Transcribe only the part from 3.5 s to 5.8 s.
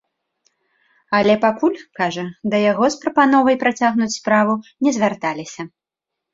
працягнуць справу не звярталіся.